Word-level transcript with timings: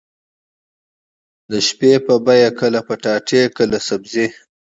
د 1.51 1.51
شپې 1.67 1.91
به 2.25 2.33
يې 2.41 2.49
کله 2.59 2.79
پټاټې 2.87 3.41
کله 3.57 3.77
سبزي. 3.87 4.27